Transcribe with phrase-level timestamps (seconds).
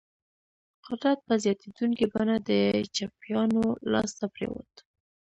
[0.87, 2.49] قدرت په زیاتېدونکي بڼه د
[2.95, 4.73] چپیانو لاس ته پرېوت.